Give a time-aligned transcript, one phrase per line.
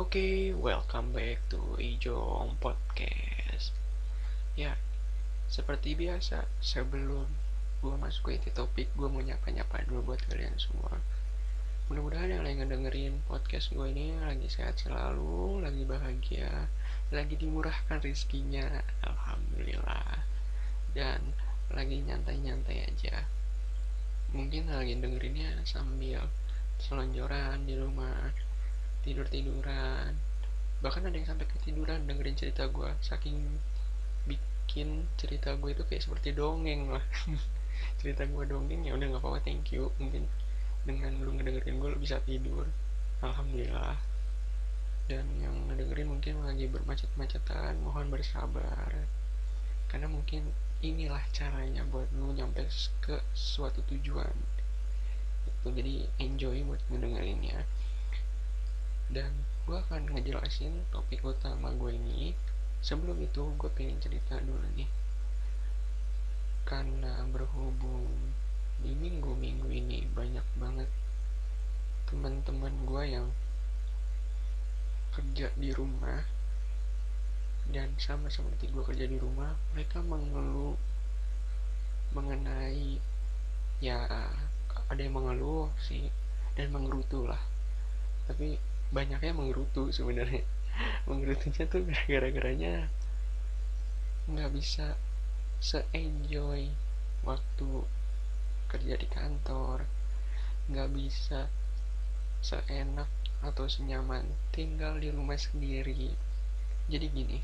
[0.00, 3.76] Oke, okay, welcome back to Ijong Podcast.
[4.56, 4.80] Ya,
[5.52, 7.28] seperti biasa, sebelum
[7.84, 10.96] gue masuk ke topik, gue mau nyapa-nyapa dulu buat kalian semua.
[11.92, 16.72] Mudah-mudahan yang lagi ngedengerin podcast gue ini lagi sehat selalu, lagi bahagia,
[17.12, 20.24] lagi dimurahkan rizkinya, alhamdulillah.
[20.96, 21.36] Dan
[21.68, 23.28] lagi nyantai-nyantai aja.
[24.32, 26.32] Mungkin lagi dengerinnya sambil
[26.80, 28.32] selonjoran di rumah,
[29.02, 30.14] tidur tiduran
[30.82, 33.38] bahkan ada yang sampai ketiduran dengerin cerita gue saking
[34.72, 37.04] bikin cerita gue itu kayak seperti dongeng lah.
[38.02, 39.94] Cerita gue dongeng ya udah nggak apa-apa thank you.
[40.02, 40.26] Mungkin
[40.82, 42.66] dengan lu ngedengerin gue lu bisa tidur.
[43.22, 43.94] Alhamdulillah.
[45.06, 48.90] Dan yang ngedengerin mungkin lagi bermacet-macetan mohon bersabar.
[49.86, 50.50] Karena mungkin
[50.82, 52.66] inilah caranya buat lu nyampe
[53.04, 54.34] ke suatu tujuan.
[55.46, 57.62] Itu jadi enjoy buat ngedengerinnya
[59.08, 59.32] dan
[59.66, 62.36] gue akan ngejelasin topik utama gue ini.
[62.82, 64.90] Sebelum itu gue pengen cerita dulu nih.
[66.66, 68.34] Karena berhubung
[68.82, 70.90] di minggu-minggu ini banyak banget
[72.10, 73.28] teman-teman gue yang
[75.14, 76.26] kerja di rumah
[77.70, 80.74] dan sama seperti gue kerja di rumah mereka mengeluh
[82.10, 82.98] mengenai
[83.78, 84.02] ya
[84.90, 86.10] ada yang mengeluh sih
[86.52, 87.40] dan menggerutu lah.
[88.28, 88.60] Tapi
[88.92, 90.44] banyaknya menggerutu sebenarnya.
[91.08, 92.86] Menggerutunya tuh gara-garanya
[94.30, 94.94] nggak bisa
[95.58, 96.70] se-enjoy
[97.24, 97.68] waktu
[98.68, 99.88] kerja di kantor.
[100.68, 101.48] Nggak bisa
[102.44, 103.08] seenak
[103.42, 106.14] atau senyaman tinggal di rumah sendiri.
[106.86, 107.38] Jadi gini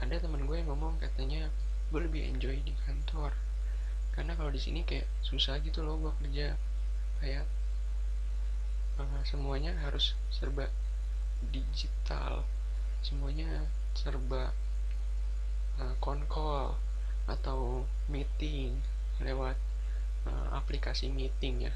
[0.00, 1.52] ada teman gue yang ngomong katanya
[1.92, 3.36] gue lebih enjoy di kantor.
[4.16, 6.56] Karena kalau di sini kayak susah gitu loh gue kerja.
[7.20, 7.44] Kayak
[9.00, 10.68] uh, semuanya harus serba
[11.48, 12.44] digital.
[13.00, 13.64] Semuanya
[13.96, 14.52] serba
[15.80, 16.76] uh, konkol
[17.24, 18.76] atau meeting
[19.20, 19.56] lewat
[20.28, 21.74] uh, aplikasi meeting ya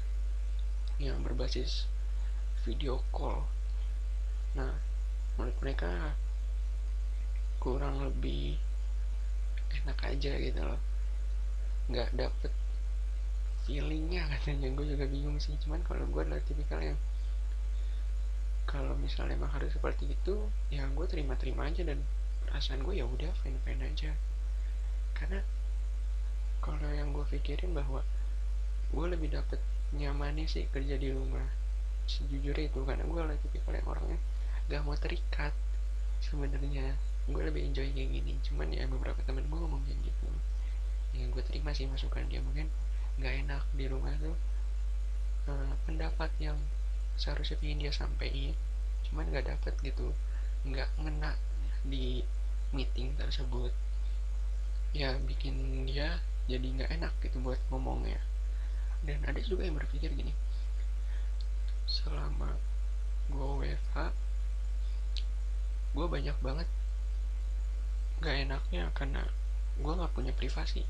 [1.01, 1.89] yang berbasis
[2.63, 3.43] video call.
[4.55, 4.71] Nah
[5.35, 6.15] menurut mereka
[7.59, 8.55] kurang lebih
[9.83, 10.79] enak aja gitu loh.
[11.89, 12.53] Nggak dapet
[13.65, 14.69] feelingnya katanya.
[14.71, 15.57] Gue juga bingung sih.
[15.59, 16.97] Cuman kalau gue adalah tipikal yang
[18.65, 22.01] kalau misalnya emang harus seperti itu ya gue terima-terima aja dan
[22.45, 24.11] perasaan gue ya udah fine-fine aja.
[25.17, 25.39] Karena
[26.61, 28.01] kalau yang gue pikirin bahwa
[28.89, 29.61] gue lebih dapet
[29.93, 31.45] nyamannya sih kerja di rumah
[32.09, 32.79] sejujurnya itu.
[32.85, 34.19] Karena gue lagi tipikal yang orangnya
[34.71, 35.53] gak mau terikat
[36.23, 36.97] sebenarnya.
[37.25, 38.33] Gue lebih enjoy kayak gini.
[38.45, 40.27] Cuman ya beberapa temen gue ngomong kayak gitu.
[41.15, 42.41] Yang gue terima sih masukan dia.
[42.41, 42.69] Mungkin
[43.19, 44.35] gak enak di rumah tuh
[45.51, 46.57] uh, pendapat yang
[47.15, 48.55] seharusnya ingin dia sampaikan
[49.09, 50.11] cuman nggak dapet gitu.
[50.65, 51.37] Nggak ngena
[51.85, 52.25] di
[52.73, 53.71] meeting tersebut.
[54.95, 58.19] Ya bikin dia jadi nggak enak gitu buat ngomongnya.
[59.05, 60.33] Dan ada juga yang berpikir gini.
[61.85, 62.57] Selama
[63.29, 63.97] gue WFH
[65.95, 66.67] gue banyak banget
[68.19, 69.23] gak enaknya karena
[69.79, 70.83] gue nggak punya privasi.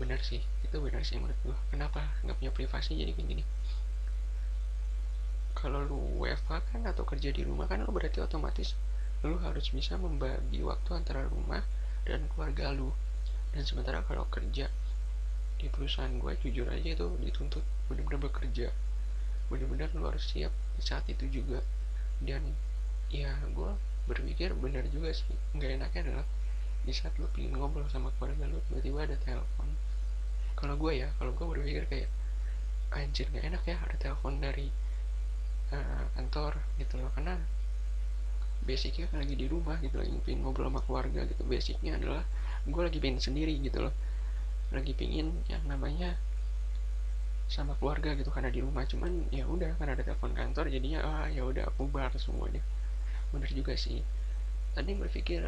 [0.00, 2.96] Benar sih itu benar sih menurut gue kenapa nggak punya privasi?
[2.96, 3.44] Jadi kayak gini
[5.66, 8.78] kalau lu WFH kan atau kerja di rumah kan lu berarti otomatis
[9.26, 11.66] lu harus bisa membagi waktu antara rumah
[12.06, 12.94] dan keluarga lu.
[13.50, 14.70] Dan sementara kalau kerja
[15.58, 18.70] di perusahaan gue jujur aja itu dituntut benar-benar bekerja.
[19.50, 21.58] Benar-benar lu harus siap saat itu juga.
[22.22, 22.54] Dan
[23.10, 23.74] ya gue
[24.06, 25.34] berpikir benar juga sih.
[25.58, 26.26] Nggak enaknya adalah
[26.86, 29.74] di saat lu pengen ngobrol sama keluarga lu tiba-tiba ada telepon.
[30.54, 32.10] Kalau gue ya kalau gue berpikir kayak
[32.94, 34.70] anjir nggak enak ya ada telepon dari
[35.72, 37.10] uh, kantor gitu loh.
[37.14, 37.38] Karena
[38.66, 41.42] basicnya kan lagi di rumah gitu lagi pengen ngobrol sama keluarga gitu.
[41.46, 42.22] Basicnya adalah
[42.66, 43.94] gue lagi pengen sendiri gitu loh.
[44.74, 46.18] Lagi pengen yang namanya
[47.46, 48.82] sama keluarga gitu karena di rumah.
[48.84, 52.62] Cuman ya udah karena ada telepon kantor jadinya ah ya udah bubar semuanya.
[53.30, 54.02] Bener juga sih.
[54.74, 55.40] Tadi berpikir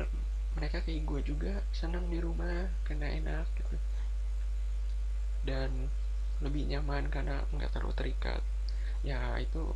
[0.56, 3.76] mereka kayak gue juga senang di rumah karena enak gitu.
[5.46, 5.90] Dan
[6.38, 8.42] lebih nyaman karena nggak terlalu terikat.
[9.02, 9.74] Ya itu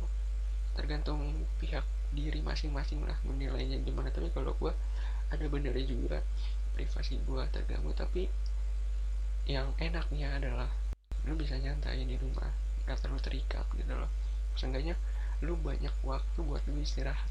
[0.73, 4.13] tergantung pihak diri masing-masing lah menilainya gimana.
[4.13, 4.73] Tapi kalau gue
[5.29, 6.17] ada benernya juga.
[6.73, 7.93] Privasi gue terganggu.
[7.93, 8.29] Tapi
[9.49, 10.69] yang enaknya adalah
[11.25, 12.49] lu bisa nyantai di rumah.
[12.85, 14.09] Gak terlalu terikat gitu loh.
[14.57, 14.97] Seenggaknya
[15.41, 17.29] lu banyak waktu buat lu istirahat.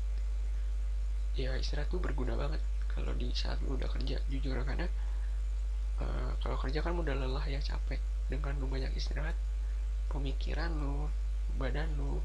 [1.38, 2.60] Ya istirahat tuh berguna banget.
[2.92, 4.84] Kalau di saat lu udah kerja jujur karena
[6.02, 7.98] uh, kalau kerja kan udah lelah ya capek.
[8.28, 9.36] Dengan lu banyak istirahat
[10.12, 11.08] pemikiran lu
[11.56, 12.20] badan lu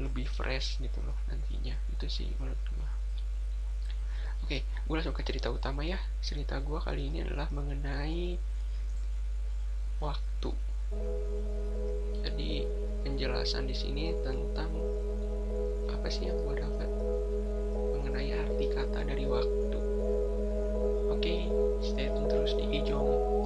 [0.00, 1.76] lebih fresh gitu loh nantinya.
[1.92, 2.90] Itu sih menurut gue
[4.42, 6.00] oke gue langsung ke cerita utama ya.
[6.24, 8.36] Cerita gue kali ini adalah mengenai
[10.02, 10.50] waktu.
[12.22, 12.50] Jadi
[13.06, 14.70] penjelasan di sini tentang
[15.88, 16.90] apa sih yang gue dapat
[17.96, 19.78] mengenai arti kata dari waktu.
[21.12, 21.34] Oke
[21.82, 23.41] stay tune terus di Ijong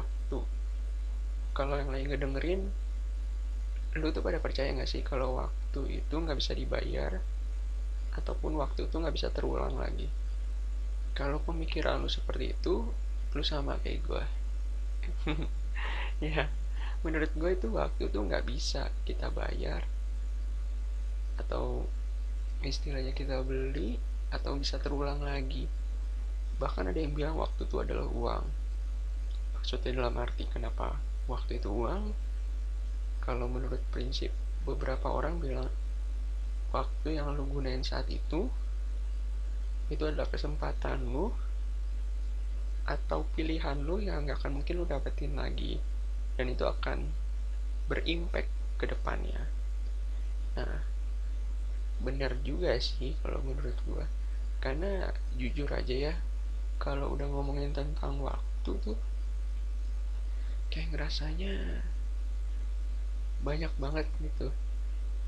[0.00, 0.38] waktu.
[1.56, 2.62] Kalau yang lain ngedengerin
[3.96, 7.16] lu tuh pada percaya nggak sih kalau waktu itu nggak bisa dibayar
[8.12, 10.12] ataupun waktu itu nggak bisa terulang lagi?
[11.16, 12.92] Kalau pemikiran lu seperti itu
[13.32, 14.24] lu sama kayak gue
[16.32, 16.48] ya
[17.04, 19.84] menurut gue itu waktu tuh nggak bisa kita bayar
[21.36, 21.84] atau
[22.64, 24.00] istilahnya kita beli
[24.32, 25.68] atau bisa terulang lagi.
[26.56, 28.44] Bahkan ada yang bilang waktu itu adalah uang
[29.66, 30.94] maksudnya dalam arti kenapa
[31.26, 32.14] waktu itu uang?
[33.18, 34.30] Kalau menurut prinsip
[34.62, 35.66] beberapa orang bilang
[36.70, 38.46] waktu yang lu gunain saat itu
[39.90, 41.34] itu adalah kesempatan lu
[42.86, 45.82] atau pilihan lu yang nggak akan mungkin lu dapetin lagi.
[46.38, 47.10] Dan itu akan
[47.90, 49.50] berimpact ke depannya.
[50.54, 50.78] Nah
[52.06, 54.06] benar juga sih kalau menurut gua.
[54.62, 56.14] Karena jujur aja ya
[56.78, 59.15] kalau udah ngomongin tentang waktu tuh
[60.72, 61.82] kayak ngerasanya
[63.42, 64.50] banyak banget gitu.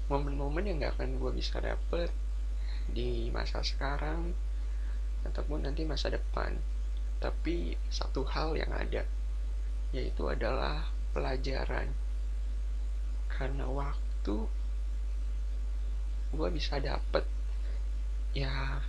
[0.09, 2.09] Momen-momen yang gak akan gue bisa dapet
[2.89, 4.33] di masa sekarang
[5.29, 6.57] ataupun nanti masa depan.
[7.21, 9.05] Tapi satu hal yang ada
[9.93, 11.93] yaitu adalah pelajaran.
[13.29, 14.37] Karena waktu
[16.29, 17.25] gue bisa dapet
[18.37, 18.85] ya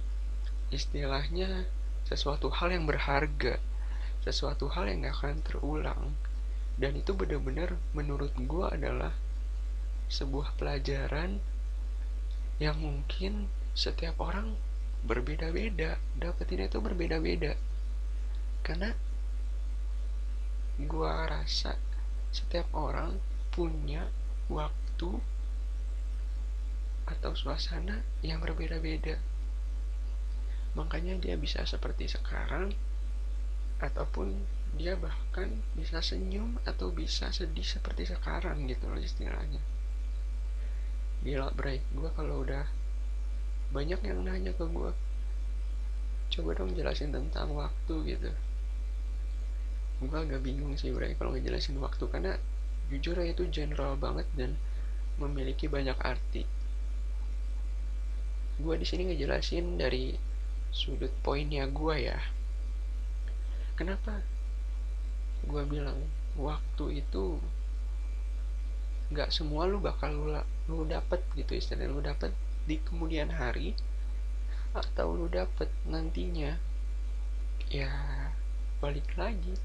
[0.76, 1.64] istilahnya
[2.04, 3.56] sesuatu hal yang berharga
[4.20, 6.04] sesuatu hal yang gak akan terulang
[6.80, 9.12] dan itu benar-benar menurut gue adalah
[10.08, 11.44] sebuah pelajaran
[12.58, 14.56] yang mungkin setiap orang
[15.04, 17.56] berbeda-beda dapetin itu berbeda-beda.
[18.64, 18.96] Karena
[20.80, 21.76] gue rasa
[22.32, 23.20] setiap orang
[23.52, 24.08] punya
[24.48, 25.20] waktu
[27.12, 29.20] atau suasana yang berbeda-beda.
[30.80, 32.72] Makanya dia bisa seperti sekarang
[33.84, 39.62] ataupun dia bahkan bisa senyum atau bisa sedih seperti sekarang gitu loh istilahnya.
[41.26, 41.82] Gila bray.
[41.92, 42.64] Gue kalau udah
[43.74, 44.92] banyak yang nanya ke gue
[46.30, 48.32] coba dong jelasin tentang waktu gitu.
[50.00, 52.06] Gue agak bingung sih bray kalau ngejelasin waktu.
[52.08, 52.38] Karena
[52.94, 54.56] jujur itu general banget dan
[55.20, 56.48] memiliki banyak arti.
[58.60, 60.16] Gue di sini ngejelasin dari
[60.72, 62.20] sudut poinnya gue ya.
[63.76, 64.24] Kenapa
[65.50, 65.98] gue bilang
[66.38, 67.42] waktu itu
[69.10, 70.38] nggak semua lu bakal lu,
[70.70, 72.30] lu dapet gitu istilahnya lu dapet
[72.70, 73.74] di kemudian hari
[74.78, 76.54] atau lu dapet nantinya
[77.74, 77.90] ya
[78.78, 79.58] balik lagi.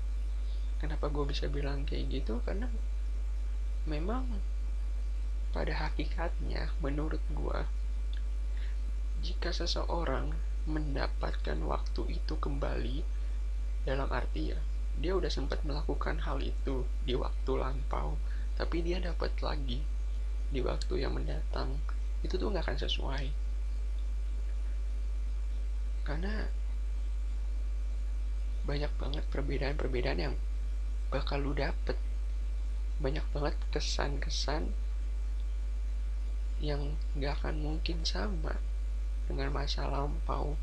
[0.80, 2.40] Kenapa gue bisa bilang kayak gitu?
[2.44, 2.68] Karena
[3.84, 4.40] memang
[5.52, 7.58] pada hakikatnya menurut gue
[9.22, 10.34] jika seseorang
[10.66, 13.04] mendapatkan waktu itu kembali
[13.86, 14.60] dalam arti ya
[14.98, 18.14] dia udah sempat melakukan hal itu di waktu lampau
[18.54, 19.82] tapi dia dapat lagi
[20.54, 21.82] di waktu yang mendatang.
[22.22, 23.26] Itu tuh nggak akan sesuai.
[26.06, 26.46] Karena
[28.64, 30.34] banyak banget perbedaan-perbedaan yang
[31.10, 31.98] bakal lu dapet.
[33.02, 34.70] Banyak banget kesan-kesan
[36.62, 38.54] yang nggak akan mungkin sama
[39.26, 40.54] dengan masa lampau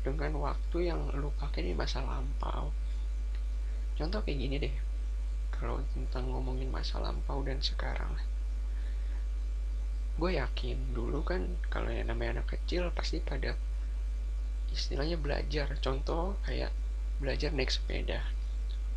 [0.00, 2.72] dengan waktu yang lu pakai di masa lampau
[4.00, 4.74] contoh kayak gini deh.
[5.52, 8.16] Kalau tentang ngomongin masa lampau dan sekarang.
[10.16, 13.52] Gue yakin dulu kan kalau yang namanya anak kecil pasti pada
[14.72, 15.68] istilahnya belajar.
[15.84, 16.72] Contoh kayak
[17.20, 18.24] belajar naik sepeda.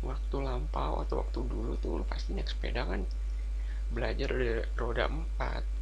[0.00, 3.04] Waktu lampau atau waktu dulu tuh lu pasti naik sepeda kan.
[3.92, 5.74] Belajar dari roda 4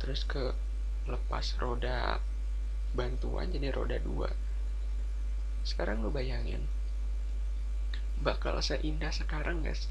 [0.00, 0.56] terus ke
[1.04, 2.16] lepas roda
[2.96, 6.64] bantuan jadi roda 2 sekarang lu bayangin
[8.20, 9.88] bakal seindah sekarang guys.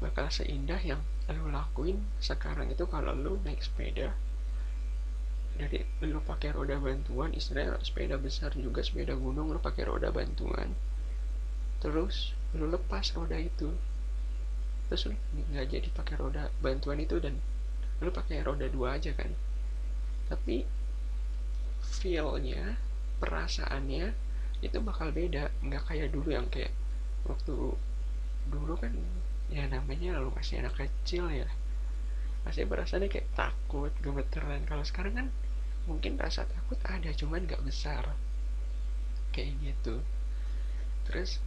[0.00, 4.16] Bakal seindah yang lu lakuin sekarang itu kalau lu naik sepeda.
[5.60, 10.72] Dari lu pakai roda bantuan istilahnya sepeda besar juga sepeda gunung lu pakai roda bantuan.
[11.84, 13.68] Terus lu lepas roda itu.
[14.88, 15.14] Terus lu
[15.52, 17.36] nggak jadi pakai roda bantuan itu dan
[18.00, 19.30] lu pakai roda dua aja kan?
[20.32, 20.64] Tapi
[21.84, 22.80] feelnya
[23.20, 24.29] perasaannya
[24.60, 26.72] itu bakal beda nggak kayak dulu yang kayak
[27.24, 27.52] waktu
[28.48, 28.92] dulu kan
[29.50, 31.48] ya namanya lu masih anak kecil ya.
[32.46, 34.64] Masih perasaannya kayak takut gemeteran.
[34.64, 35.26] Kalau sekarang kan
[35.84, 38.04] mungkin rasa takut ada cuman nggak besar.
[39.34, 40.00] Kayak gitu.
[41.08, 41.42] Terus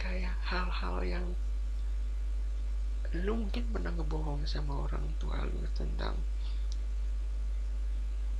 [0.00, 1.26] kayak hal-hal yang
[3.14, 6.18] lu mungkin pernah ngebohong sama orang tua lu tentang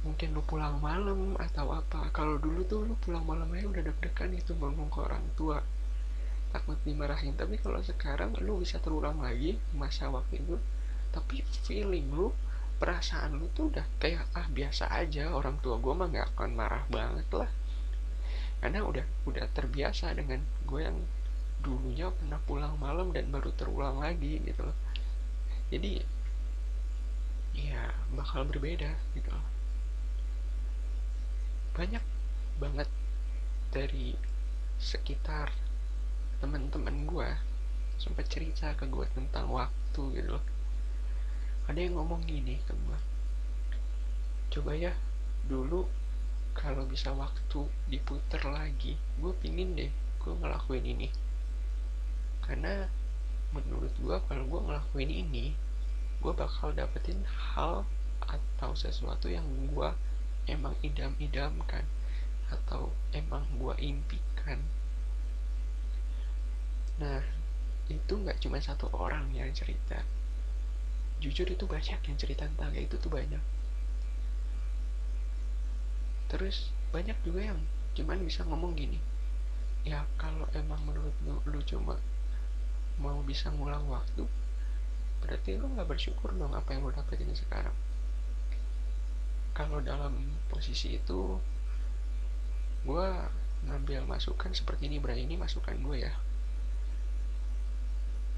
[0.05, 2.13] mungkin lu pulang malam atau apa.
[2.13, 5.59] Kalau dulu tuh lu pulang malam aja udah deg-degan itu ngomong ke orang tua.
[6.53, 7.33] Takut dimarahin.
[7.35, 10.61] Tapi kalau sekarang lu bisa terulang lagi masa waktu itu.
[11.09, 12.37] Tapi feeling lu
[12.77, 16.85] perasaan lu tuh udah kayak ah biasa aja orang tua gue mah nggak akan marah
[16.93, 17.49] banget lah.
[18.61, 21.01] Karena udah udah terbiasa dengan gue yang
[21.65, 24.77] dulunya pernah pulang malam dan baru terulang lagi gitu loh.
[25.73, 26.05] Jadi
[27.57, 29.33] ya bakal berbeda gitu.
[29.33, 29.54] loh
[31.75, 32.03] banyak
[32.63, 32.87] banget
[33.75, 34.15] dari
[34.79, 35.51] sekitar
[36.39, 37.31] teman-teman gue
[37.99, 40.45] sempat cerita ke gue tentang waktu gitu loh.
[41.67, 42.99] Ada yang ngomong gini ke gue
[44.55, 44.95] coba ya
[45.51, 45.83] dulu
[46.55, 49.91] kalau bisa waktu diputer lagi gue pingin deh
[50.23, 51.11] gue ngelakuin ini.
[52.39, 52.87] Karena
[53.51, 55.59] menurut gue kalau gue ngelakuin ini
[56.23, 57.83] gue bakal dapetin hal
[58.23, 59.43] atau sesuatu yang
[59.75, 59.91] gue
[60.51, 61.85] emang idam-idamkan
[62.51, 64.61] atau emang gue impikan.
[67.01, 67.23] Nah
[67.89, 70.05] itu nggak cuma satu orang yang cerita.
[71.21, 73.41] Jujur itu banyak yang cerita tentang itu tuh banyak.
[76.29, 77.61] Terus banyak juga yang
[77.95, 78.99] cuman bisa ngomong gini
[79.85, 81.95] ya kalau emang menurut lu, lu cuma
[82.97, 84.25] mau bisa ngulang waktu
[85.21, 87.77] berarti lu nggak bersyukur dong apa yang lu dapetin sekarang
[89.55, 91.39] kalau dalam posisi itu
[92.83, 93.07] gue
[93.65, 96.13] ngambil masukan seperti ini berarti ini masukan gue ya.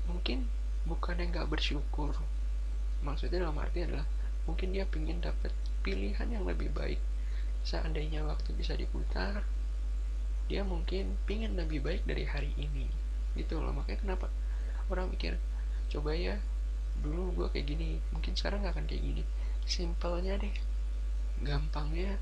[0.06, 0.46] Mungkin
[0.86, 2.14] bukan yang nggak bersyukur.
[3.02, 4.06] Maksudnya dalam arti adalah
[4.46, 5.50] mungkin dia ingin dapat
[5.82, 7.00] pilihan yang lebih baik.
[7.66, 9.42] Seandainya waktu bisa diputar
[10.46, 12.86] dia mungkin pingin lebih baik dari hari ini.
[13.34, 14.28] Gitu loh makanya kenapa
[14.92, 15.40] orang mikir
[15.90, 16.38] coba ya
[17.02, 19.22] dulu gue kayak gini mungkin sekarang gak akan kayak gini.
[19.66, 20.75] Simpelnya deh
[21.44, 22.16] gampangnya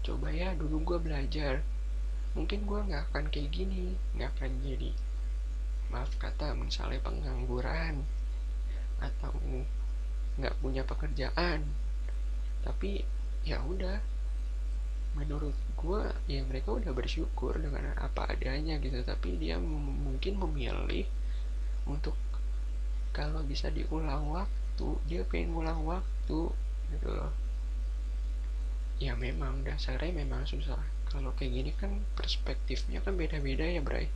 [0.00, 1.62] coba ya dulu gue belajar.
[2.34, 4.90] Mungkin gue nggak akan kayak gini nggak akan jadi
[5.90, 8.06] maaf kata misalnya pengangguran
[9.02, 9.34] atau
[10.38, 11.66] nggak punya pekerjaan.
[12.62, 13.02] Tapi
[13.42, 13.98] ya udah
[15.18, 19.02] menurut gue ya mereka udah bersyukur dengan apa adanya gitu.
[19.02, 21.06] Tapi dia mungkin memilih
[21.84, 22.14] untuk
[23.10, 26.54] kalau bisa diulang waktu dia pengen ulang waktu
[26.94, 27.49] gitu loh
[29.00, 30.76] ya memang dasarnya memang susah.
[31.08, 34.06] Kalau kayak gini kan perspektifnya kan beda-beda ya Bray.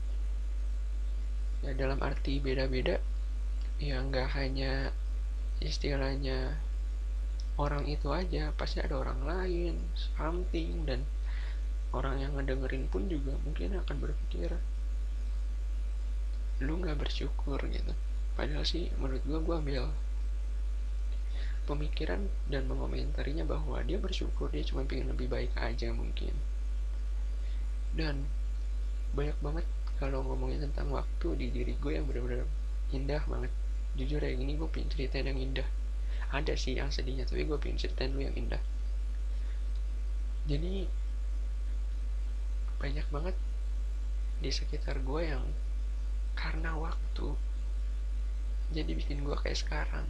[1.65, 3.01] Ya dalam arti beda-beda
[3.81, 4.93] ya nggak hanya
[5.59, 6.61] istilahnya
[7.57, 11.03] orang itu aja pasti ada orang lain something dan
[11.97, 14.53] orang yang ngedengerin pun juga mungkin akan berpikir
[16.63, 17.93] lu nggak bersyukur gitu.
[18.37, 19.91] Padahal sih menurut gua gua ambil
[21.65, 26.37] pemikiran dan mengomentarinya bahwa dia bersyukur dia cuma pengen lebih baik aja mungkin.
[27.97, 28.29] Dan
[29.17, 29.67] banyak banget
[29.97, 32.45] kalau ngomongin tentang waktu di diri gue yang benar-benar
[32.93, 33.53] indah banget.
[33.95, 35.67] Jujur ya ini gue pengen ceritain yang indah.
[36.35, 38.61] Ada sih yang sedihnya tapi gue pengen ceritain lu yang indah.
[40.45, 40.85] Jadi
[42.77, 43.37] banyak banget
[44.43, 45.47] di sekitar gue yang
[46.35, 47.39] karena waktu
[48.75, 50.05] jadi bikin gue kayak sekarang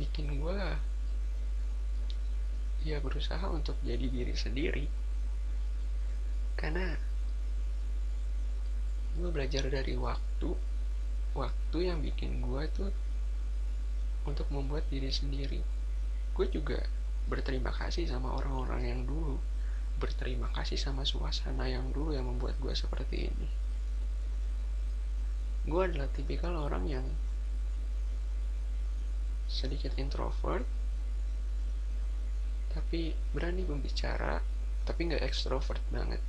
[0.00, 0.56] bikin gue
[2.80, 4.84] ya berusaha untuk jadi diri sendiri.
[6.56, 6.96] Karena
[9.20, 10.50] gue belajar dari waktu
[11.36, 12.90] waktu yang bikin gue tuh
[14.24, 15.60] untuk membuat diri sendiri.
[16.32, 16.80] Gue juga
[17.28, 19.36] berterima kasih sama orang-orang yang dulu
[20.00, 23.48] berterima kasih sama suasana yang dulu yang membuat gue seperti ini.
[25.68, 27.04] Gue adalah tipikal orang yang
[29.50, 30.62] sedikit introvert
[32.70, 34.38] tapi berani berbicara
[34.86, 36.22] tapi nggak ekstrovert banget.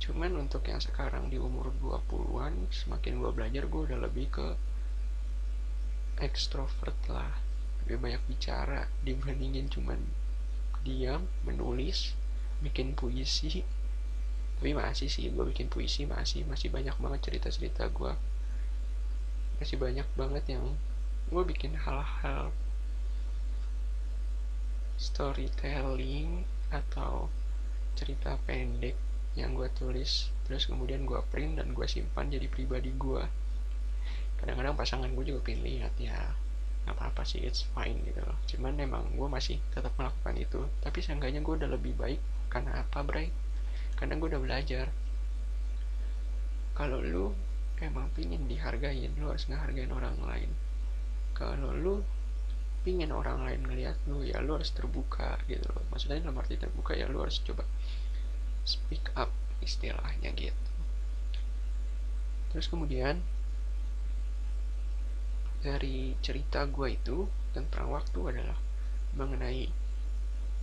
[0.00, 4.46] Cuman untuk yang sekarang di umur 20-an semakin gue belajar gue udah lebih ke
[6.24, 7.36] ekstrovert lah.
[7.84, 10.00] Lebih banyak bicara dibandingin cuman
[10.84, 12.16] diam menulis
[12.64, 13.62] bikin puisi.
[14.58, 18.12] Tapi masih sih gue bikin puisi masih masih banyak banget cerita cerita gue
[19.58, 20.64] masih banyak banget yang
[21.28, 22.48] gue bikin hal-hal
[24.96, 27.28] storytelling atau
[27.94, 28.96] cerita pendek
[29.36, 33.22] yang gue tulis terus kemudian gue print dan gue simpan jadi pribadi gue
[34.40, 36.32] kadang-kadang pasangan gue juga pengen lihat ya
[36.88, 38.38] apa-apa sih it's fine gitu loh.
[38.48, 40.64] Cuman emang gue masih tetap melakukan itu.
[40.80, 42.16] Tapi seenggaknya gue udah lebih baik
[42.48, 43.28] karena apa Bray?
[43.92, 44.88] Karena gue udah belajar.
[46.72, 47.36] Kalau lu
[47.84, 50.50] emang pingin dihargain lu harus ngehargain orang lain
[51.38, 51.94] kalau lu
[52.82, 55.86] pingin orang lain ngeliat lu ya lu harus terbuka gitu loh.
[55.94, 57.62] Maksudnya dalam arti terbuka ya lu harus coba
[58.66, 59.30] speak up
[59.62, 60.72] istilahnya gitu.
[62.50, 63.22] Terus kemudian
[65.62, 68.58] dari cerita gue itu tentang waktu adalah
[69.14, 69.66] mengenai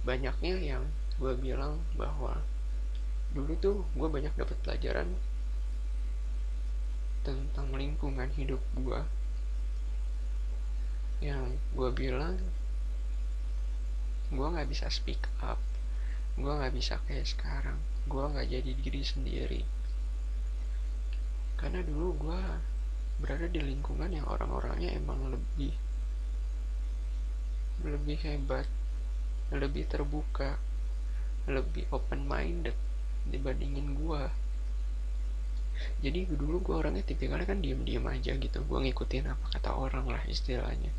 [0.07, 0.83] banyaknya yang
[1.19, 2.39] gue bilang bahwa
[3.35, 5.11] dulu tuh gue banyak dapat pelajaran
[7.25, 9.01] tentang lingkungan hidup gue
[11.23, 12.35] yang gue bilang
[14.33, 15.61] gue nggak bisa speak up.
[16.35, 17.79] Gue nggak bisa kayak sekarang.
[18.09, 19.61] Gue nggak jadi diri sendiri.
[21.55, 22.39] Karena dulu gue
[23.23, 25.71] berada di lingkungan yang orang-orangnya emang lebih
[27.83, 28.67] lebih hebat
[29.51, 30.59] lebih terbuka
[31.47, 32.75] lebih open minded
[33.27, 34.23] dibandingin gue
[35.99, 38.63] jadi dulu gue orangnya tipikalnya kan diem-diem aja gitu.
[38.63, 40.91] Gue ngikutin apa kata orang lah istilahnya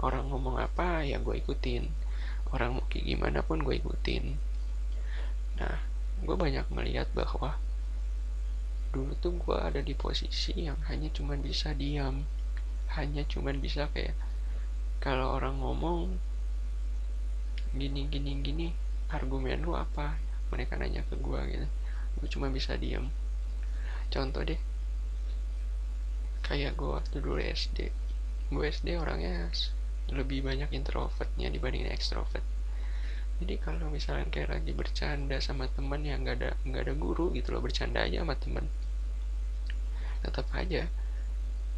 [0.00, 1.88] orang ngomong apa ya gue ikutin.
[2.50, 4.34] Orang mau kayak gimana pun gue ikutin.
[5.60, 5.76] Nah
[6.20, 7.56] gue banyak melihat bahwa
[8.90, 12.26] dulu tuh gue ada di posisi yang hanya cuman bisa diam.
[12.96, 14.16] Hanya cuman bisa kayak
[15.00, 16.18] kalau orang ngomong
[17.70, 18.66] gini gini gini
[19.12, 20.18] argumen lu apa?
[20.50, 21.66] Mereka nanya ke gue gitu.
[22.18, 23.12] Gue cuma bisa diam.
[24.10, 24.58] Contoh deh.
[26.42, 28.10] Kayak gue waktu dulu SD
[28.50, 29.46] gue SD orangnya
[30.14, 32.44] lebih banyak introvertnya dibanding extrovert
[33.40, 37.56] jadi kalau misalnya kayak lagi bercanda sama teman yang nggak ada nggak ada guru gitu
[37.56, 38.66] loh bercanda aja sama teman
[40.20, 40.84] tetap aja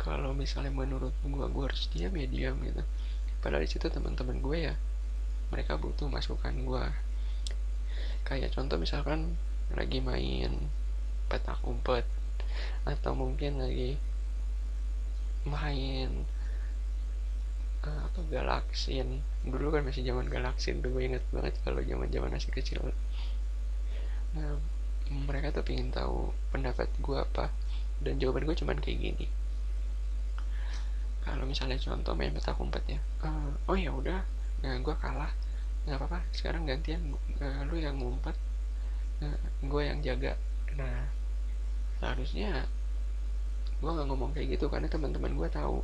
[0.02, 2.82] kalau misalnya menurut gue gue harus diam ya diam gitu.
[3.38, 4.74] Padahal di situ teman-teman gue ya
[5.54, 6.84] mereka butuh masukan gue
[8.24, 9.36] kayak contoh misalkan
[9.76, 10.70] lagi main
[11.28, 12.06] petak umpet
[12.88, 14.00] atau mungkin lagi
[15.44, 16.24] main
[17.90, 22.54] apa galaksin dulu kan masih zaman galaksin tuh gue inget banget kalau zaman zaman masih
[22.54, 22.94] kecil.
[24.38, 24.54] Nah
[25.10, 27.50] mereka tuh pengen tahu pendapat gue apa
[27.98, 29.26] dan jawaban gue cuman kayak gini.
[31.22, 34.22] Kalau misalnya contoh main petak umpet ya uh, oh ya udah
[34.62, 35.30] nah gue kalah
[35.82, 38.38] nggak apa-apa sekarang gantian uh, lu yang ngumpet
[39.26, 40.38] uh, gue yang jaga.
[40.78, 41.10] Nah
[41.98, 42.66] seharusnya
[43.82, 45.82] gue nggak ngomong kayak gitu karena teman-teman gue tahu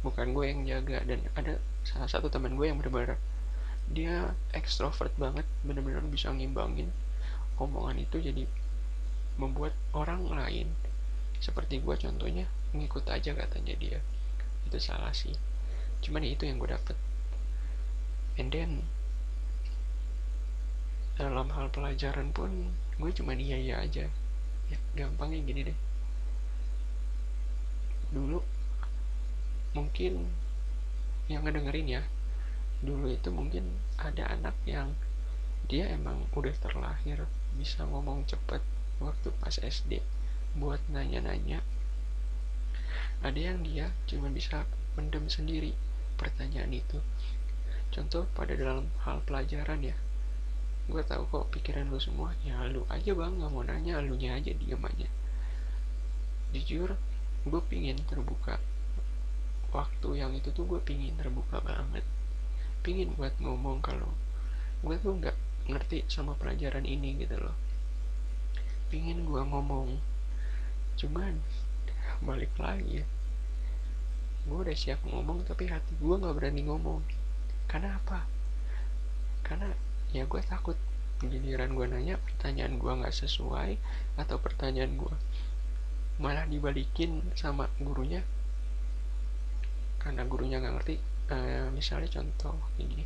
[0.00, 3.20] bukan gue yang jaga dan ada salah satu teman gue yang benar-benar
[3.90, 6.88] dia ekstrovert banget benar-benar bisa ngimbangin
[7.60, 8.48] omongan itu jadi
[9.36, 10.72] membuat orang lain
[11.40, 12.44] seperti gue contohnya
[12.76, 13.98] ngikut aja katanya dia.
[14.68, 15.34] Itu salah sih.
[16.04, 16.96] Cuman itu yang gue dapet.
[18.38, 18.86] And then
[21.16, 24.06] dalam hal pelajaran pun gue cuma iya iya aja.
[24.70, 25.78] Ya gampangnya gini deh.
[28.14, 28.38] Dulu
[29.70, 30.26] mungkin
[31.30, 32.02] yang ngedengerin ya
[32.80, 34.96] dulu itu mungkin ada anak yang
[35.70, 38.64] dia emang udah terlahir bisa ngomong cepet
[38.98, 40.02] waktu pas SD
[40.58, 41.62] buat nanya-nanya.
[43.22, 44.66] Ada yang dia cuma bisa
[44.98, 45.76] mendem sendiri
[46.18, 46.98] pertanyaan itu.
[47.94, 49.96] Contoh pada dalam hal pelajaran ya
[50.90, 54.34] gue tahu kok pikiran lu semua ya lu aja bang nggak mau nanya lu nya
[54.34, 55.06] aja diam aja.
[56.50, 56.98] Jujur
[57.46, 58.58] gue pingin terbuka
[59.70, 62.02] waktu yang itu tuh gue pingin terbuka banget.
[62.82, 64.10] Pingin buat ngomong kalau
[64.80, 65.36] gue tuh nggak
[65.70, 67.54] ngerti sama pelajaran ini gitu loh.
[68.90, 69.98] Pingin gue ngomong.
[70.98, 71.38] Cuman
[72.22, 73.06] balik lagi.
[74.44, 77.02] Gue udah siap ngomong tapi hati gue nggak berani ngomong.
[77.70, 78.40] Karena apa
[79.50, 79.66] karena
[80.14, 80.78] ya gue takut
[81.18, 83.82] giliran gue nanya pertanyaan gue nggak sesuai
[84.14, 85.14] atau pertanyaan gue
[86.22, 88.22] malah dibalikin sama gurunya
[90.00, 90.94] karena gurunya nggak ngerti
[91.30, 93.04] uh, misalnya contoh ini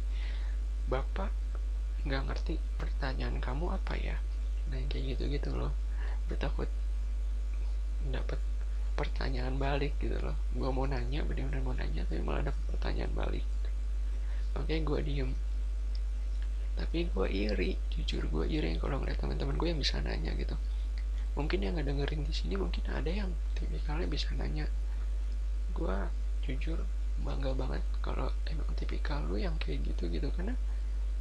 [0.86, 1.30] bapak
[2.04, 4.16] nggak ngerti pertanyaan kamu apa ya?
[4.68, 5.72] Nah kayak gitu gitu loh.
[6.28, 6.68] Gue takut
[8.12, 8.36] dapat
[8.94, 10.36] pertanyaan balik gitu loh.
[10.52, 13.46] Gue mau nanya benar-benar mau nanya tapi malah dapat pertanyaan balik.
[14.52, 15.30] Makanya gue diem.
[16.76, 20.54] Tapi gue iri jujur gue iri kalau ngeliat teman-teman gue yang bisa nanya gitu.
[21.40, 24.68] Mungkin yang nggak dengerin di sini mungkin ada yang tipikalnya bisa nanya.
[25.72, 25.96] Gue
[26.44, 26.78] jujur
[27.24, 30.28] bangga banget kalau emang tipikal lu yang kayak gitu gitu.
[30.30, 30.54] Karena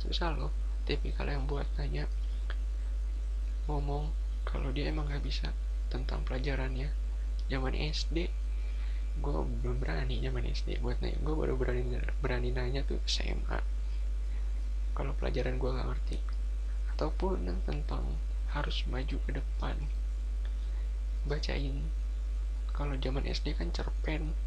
[0.03, 0.51] susah loh
[0.83, 2.05] tipikal yang buat tanya
[3.71, 4.11] ngomong
[4.43, 5.55] kalau dia emang gak bisa
[5.87, 6.91] tentang pelajarannya.
[7.47, 8.29] Zaman SD
[9.13, 11.17] gue belum berani zaman SD buat nanya.
[11.21, 13.73] Gue baru berani berani nanya tuh SMA
[14.93, 16.17] kalau pelajaran gue nggak ngerti.
[16.93, 18.05] Ataupun tentang
[18.53, 19.75] harus maju ke depan.
[21.25, 21.89] Bacain.
[22.73, 24.37] Kalau zaman SD kan cerpen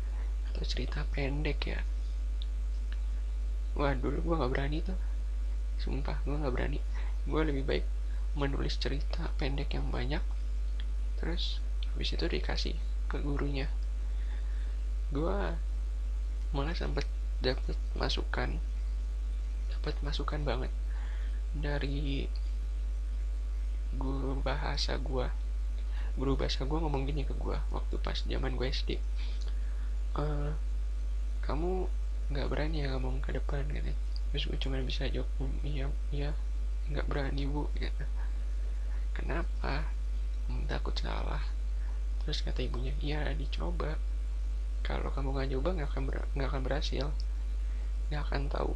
[0.56, 1.84] atau cerita pendek ya.
[3.76, 4.96] Wah dulu gue nggak berani tuh.
[5.76, 6.80] Sumpah gue nggak berani.
[7.28, 7.84] Gue lebih baik
[8.32, 10.24] menulis cerita pendek yang banyak
[11.20, 11.60] terus
[11.92, 12.72] habis itu dikasih
[13.12, 13.68] ke gurunya.
[15.12, 15.60] Gue
[16.56, 17.04] malah sempat
[17.44, 18.56] dapat masukan
[19.68, 20.72] dapat masukan banget
[21.52, 22.24] dari
[23.92, 25.28] guru bahasa gue
[26.16, 28.96] guru bahasa gue ngomong gini ke gue waktu pas zaman gue SD
[30.16, 30.50] eh,
[31.44, 31.86] kamu
[32.32, 33.92] nggak berani ya ngomong ke depan gitu.
[34.32, 36.30] Terus gue cuma bisa jawab mm, iya iya.
[36.90, 38.04] Nggak berani bu gitu.
[39.14, 39.86] Kenapa?
[40.50, 41.42] Hmm, takut salah.
[42.22, 43.94] Terus kata ibunya iya dicoba.
[44.82, 46.02] Kalau kamu nggak coba nggak akan
[46.34, 47.06] nggak akan berhasil.
[48.10, 48.74] Nggak akan tahu.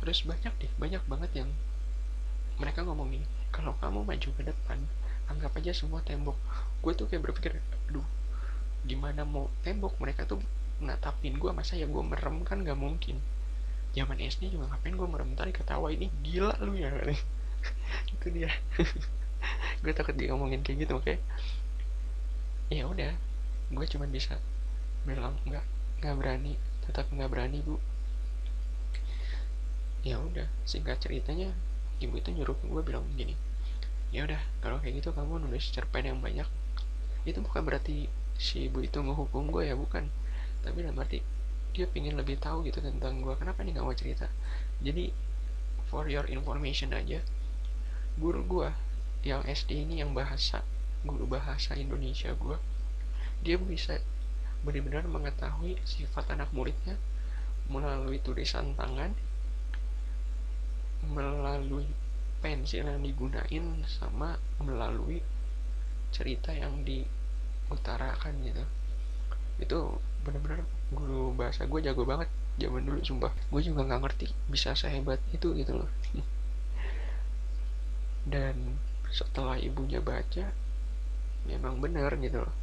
[0.00, 1.50] Terus banyak deh banyak banget yang
[2.60, 4.78] mereka ngomong nih kalau kamu maju ke depan
[5.26, 6.38] anggap aja semua tembok.
[6.80, 7.58] Gue tuh kayak berpikir
[7.90, 8.19] aduh
[8.86, 9.96] gimana mau tembok?
[10.00, 10.40] Mereka tuh
[10.80, 12.42] natapin gue masa ya gue merem?
[12.44, 13.20] Kan gak mungkin.
[13.96, 15.30] Zaman SD juga ngapain gue merem?
[15.34, 16.90] Tadi ketawa ini gila lu ya.
[18.14, 18.50] Itu dia.
[19.80, 21.16] Gue takut dia ngomongin kayak gitu oke?
[22.68, 23.16] Ya udah
[23.70, 24.36] gue cuma bisa
[25.08, 25.64] bilang nggak
[26.02, 27.80] nggak berani tetap nggak berani bu.
[30.04, 31.56] Ya udah singkat ceritanya
[32.04, 33.32] ibu itu nyuruh gue bilang gini
[34.10, 36.46] ya udah kalau kayak gitu kamu nulis cerpen yang banyak.
[37.22, 38.10] Itu bukan berarti
[38.40, 40.08] si ibu itu ngehukum gue ya bukan.
[40.64, 41.20] Tapi dalam arti
[41.76, 44.26] dia pingin lebih tahu gitu tentang gue kenapa nih gak mau cerita?
[44.80, 45.12] Jadi
[45.92, 47.20] for your information aja
[48.16, 48.68] guru gue
[49.26, 50.62] yang SD ini yang bahasa
[51.02, 52.56] guru bahasa Indonesia gue
[53.42, 53.98] dia bisa
[54.62, 56.94] benar-benar mengetahui sifat anak muridnya
[57.66, 59.16] melalui tulisan tangan
[61.10, 61.88] melalui
[62.44, 65.24] pensil yang digunain sama melalui
[66.14, 66.84] cerita yang
[67.70, 68.64] diutarakan gitu.
[69.62, 69.78] Itu
[70.26, 72.26] bener-bener guru bahasa gue jago banget
[72.58, 73.30] zaman dulu sumpah.
[73.48, 75.90] Gue juga nggak ngerti bisa sehebat itu gitu loh.
[78.32, 78.76] Dan
[79.14, 80.50] setelah ibunya baca
[81.46, 82.54] memang bener gitu loh.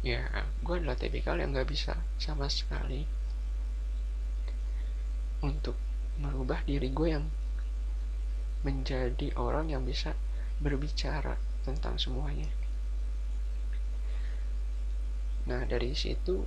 [0.00, 0.24] Ya
[0.64, 3.04] gue adalah tipikal yang nggak bisa sama sekali
[5.44, 5.76] untuk
[6.16, 7.28] merubah diri gue yang
[8.64, 10.16] menjadi orang yang bisa
[10.56, 12.46] berbicara tentang semuanya.
[15.48, 16.44] Nah dari situ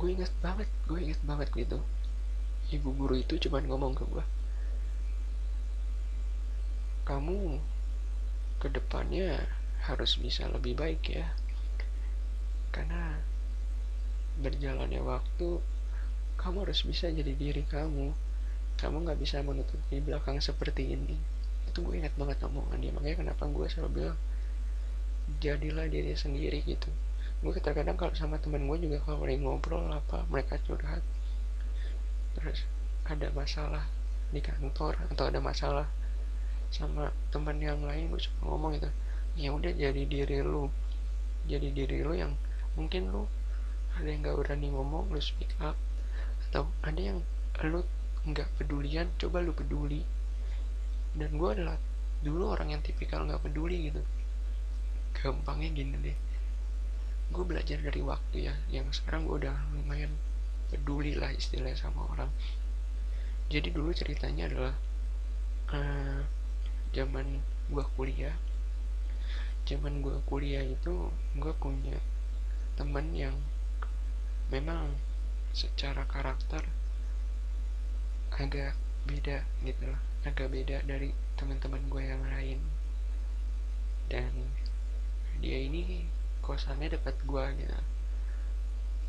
[0.00, 1.78] gue ingat banget, gue ingat banget gitu.
[2.70, 4.24] Ibu guru itu cuma ngomong ke gue,
[7.04, 7.58] kamu
[8.62, 9.42] ke depannya
[9.82, 11.26] harus bisa lebih baik ya,
[12.70, 13.18] karena
[14.38, 15.58] berjalannya waktu
[16.38, 18.14] kamu harus bisa jadi diri kamu
[18.80, 21.20] kamu nggak bisa menutup di belakang seperti ini
[21.70, 22.90] itu gue ingat banget omongan dia.
[22.90, 24.18] Makanya kenapa gue selalu bilang
[25.38, 26.90] jadilah diri sendiri gitu.
[27.40, 31.00] Gue terkadang kalau sama temen gue juga kalau lagi ngobrol apa mereka curhat
[32.30, 32.62] terus
[33.10, 33.90] ada masalah
[34.30, 35.86] di kantor atau ada masalah
[36.70, 38.90] sama teman yang lain gue suka ngomong itu
[39.38, 40.66] ya udah jadi diri lu.
[41.46, 42.34] Jadi diri lu yang
[42.74, 43.24] mungkin lu
[43.94, 45.74] ada yang gak berani ngomong lu speak up
[46.50, 47.18] atau ada yang
[47.62, 47.86] lu
[48.20, 50.04] nggak pedulian coba lu peduli
[51.18, 51.76] dan gue adalah
[52.20, 54.02] dulu orang yang tipikal nggak peduli gitu.
[55.16, 56.18] Gampangnya gini deh.
[57.34, 58.54] Gue belajar dari waktu ya.
[58.70, 60.14] Yang sekarang gue udah lumayan
[60.70, 62.30] peduli lah istilahnya sama orang.
[63.50, 64.74] Jadi dulu ceritanya adalah
[65.74, 66.22] uh,
[66.94, 68.36] zaman gue kuliah.
[69.66, 71.98] Zaman gue kuliah itu gue punya
[72.78, 73.34] teman yang
[74.54, 74.94] memang
[75.50, 76.62] secara karakter
[78.30, 82.60] agak beda gitu loh agak beda dari teman-teman gue yang lain.
[84.10, 84.50] Dan
[85.40, 86.04] dia ini
[86.44, 87.80] kosannya dekat gue gitu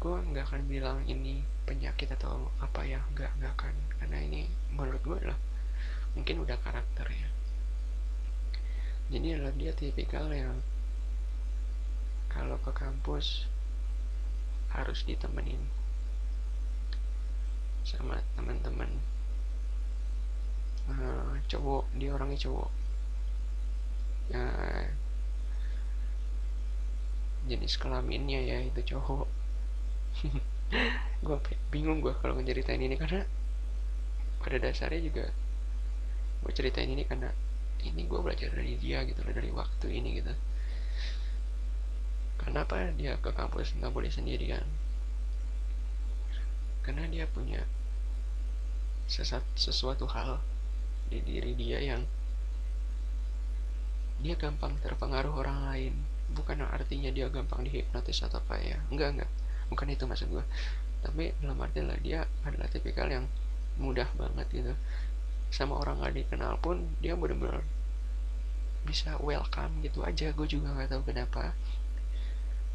[0.01, 3.75] gue nggak akan bilang ini penyakit atau apa ya nggak nggak akan.
[4.01, 5.37] Karena ini menurut gue lah
[6.17, 7.29] mungkin udah karakter ya.
[9.13, 10.57] Jadi adalah dia tipikal yang
[12.33, 13.45] kalau ke kampus
[14.73, 15.61] harus ditemenin
[17.85, 18.89] sama teman-teman
[20.89, 22.69] uh, cowok dia orangnya cowok.
[24.31, 24.85] Uh,
[27.45, 29.27] jenis kelaminnya ya itu cowok.
[31.25, 33.27] Gue bingung gue kalau ngeceritain ini karena
[34.41, 35.25] pada dasarnya juga
[36.41, 37.29] gue ceritain ini karena
[37.85, 40.33] ini gue belajar dari dia gitu loh dari waktu ini gitu.
[42.41, 44.65] Kenapa dia ke kampus nggak boleh sendirian?
[46.81, 47.61] Karena dia punya
[49.05, 50.41] sesat, sesuatu hal
[51.11, 52.01] di diri dia yang
[54.23, 55.93] dia gampang terpengaruh orang lain.
[56.31, 58.79] Bukan artinya dia gampang dihipnotis atau apa ya.
[58.87, 59.31] Enggak enggak.
[59.67, 60.45] Bukan itu maksud gue
[61.01, 63.25] tapi dalam arti lah dia adalah tipikal yang
[63.81, 64.73] mudah banget gitu.
[65.49, 67.65] Sama orang gak dikenal pun dia bener-bener
[68.85, 70.29] bisa welcome gitu aja.
[70.33, 71.57] Gue juga nggak tahu kenapa.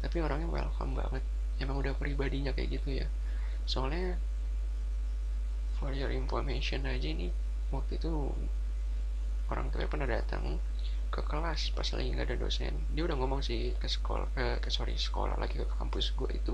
[0.03, 1.23] Tapi orangnya welcome banget.
[1.57, 3.07] Emang udah pribadinya kayak gitu ya.
[3.63, 4.19] Soalnya
[5.79, 7.31] for your information aja nih
[7.71, 8.31] waktu itu
[9.47, 10.59] orang tuanya pernah datang
[11.07, 12.73] ke kelas pas lagi nggak ada dosen.
[12.91, 16.53] Dia udah ngomong sih ke sekolah ke, ke sorry sekolah lagi ke kampus gue itu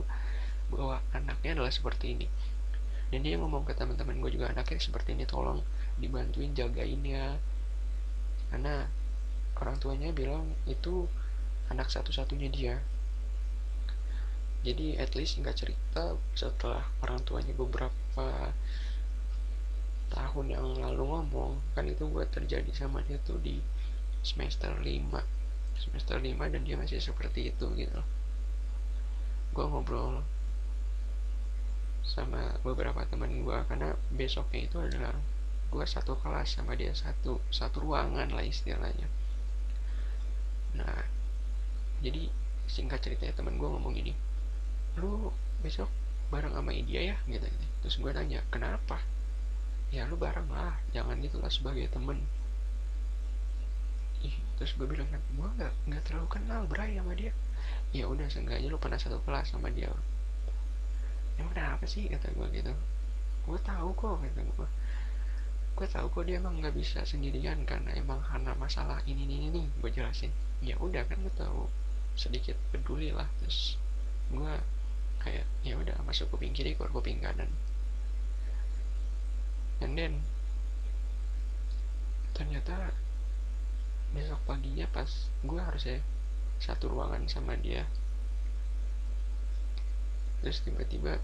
[0.70, 2.28] bahwa anaknya adalah seperti ini.
[3.10, 5.62] Dan dia ngomong ke teman-teman gue juga anaknya seperti ini tolong
[5.98, 7.38] dibantuin jagain ya.
[8.50, 8.86] Karena
[9.58, 11.06] orang tuanya bilang itu
[11.70, 12.76] anak satu-satunya dia.
[14.64, 18.54] Jadi at least nggak cerita setelah orang tuanya beberapa
[20.14, 23.58] tahun yang lalu ngomong kan itu gue terjadi sama dia tuh di
[24.22, 24.86] semester 5
[25.74, 28.02] semester 5 dan dia masih seperti itu gitu.
[29.52, 30.22] Gue ngobrol
[32.06, 35.16] sama beberapa teman gue karena besoknya itu adalah
[35.74, 39.10] gue satu kelas sama dia satu satu ruangan lah istilahnya.
[40.78, 41.02] Nah
[42.04, 42.30] jadi
[42.70, 44.14] singkat ceritanya teman gue ngomong gini
[45.00, 45.90] lu besok
[46.30, 47.66] bareng sama India ya gitu, gitu.
[47.82, 49.02] terus gue nanya kenapa
[49.94, 50.74] ya lu bareng lah.
[50.90, 52.18] Jangan gitulah sebagai temen.
[54.26, 57.30] Ih, terus gue bilang kan gue nggak nggak terlalu kenal Bray sama dia.
[57.94, 59.94] Ya udah seenggaknya lu pernah satu kelas sama dia.
[61.38, 62.10] Emang kenapa sih?
[62.10, 62.74] kata gue gitu.
[63.46, 64.70] Gue tahu kok kata gue
[65.74, 69.62] gue tahu kok dia emang nggak bisa sendirian karena emang karena masalah ini ini ini
[69.78, 70.34] gue jelasin.
[70.66, 71.70] Ya udah kan gue tahu.
[72.18, 73.30] Sedikit peduli lah.
[73.46, 73.78] Terus
[74.34, 74.54] gue
[75.22, 77.48] kayak ya udah masuk kuping kiri keluar kuping kanan
[79.84, 80.14] and then
[82.34, 82.96] ternyata
[84.16, 85.10] besok paginya pas
[85.44, 86.00] gue harus ya
[86.64, 87.84] satu ruangan sama dia.
[90.40, 91.20] Terus tiba-tiba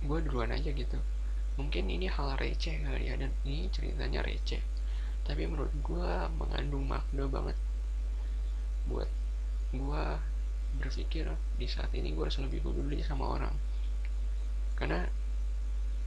[0.00, 0.98] gue duluan aja gitu.
[1.60, 4.60] Mungkin ini hal receh kali ya dan ini ceritanya receh.
[5.28, 7.56] Tapi menurut gue mengandung makna banget
[8.86, 9.10] buat
[9.74, 10.04] gue
[10.78, 11.26] berpikir
[11.58, 13.54] di saat ini gue harus lebih peduli sama orang.
[14.76, 15.04] Karena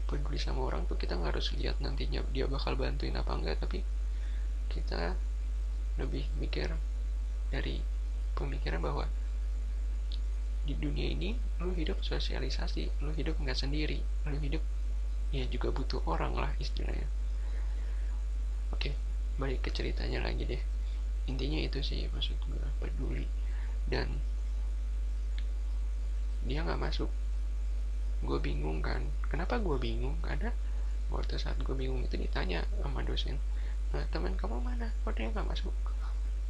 [0.09, 3.85] peduli sama orang tuh kita nggak harus lihat nantinya dia bakal bantuin apa enggak tapi
[4.73, 5.13] kita
[6.01, 6.73] lebih mikir
[7.53, 7.77] dari
[8.33, 9.05] pemikiran bahwa
[10.65, 14.61] di dunia ini lu hidup sosialisasi lu hidup nggak sendiri lu hidup
[15.29, 17.05] ya juga butuh orang lah istilahnya.
[18.73, 18.93] Oke
[19.37, 20.61] balik ke ceritanya lagi deh.
[21.29, 23.25] Intinya itu sih maksud gue peduli.
[23.85, 24.17] Dan
[26.45, 27.09] dia nggak masuk
[28.19, 28.99] gue bingung kan.
[29.31, 30.19] Kenapa gue bingung?
[30.19, 30.51] Karena
[31.09, 33.41] waktu saat gue bingung itu ditanya sama dosen
[33.89, 34.93] nah teman kamu mana?
[35.01, 35.73] Kok dia nggak masuk.